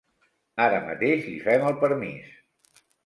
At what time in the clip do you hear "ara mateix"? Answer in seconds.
0.63-1.27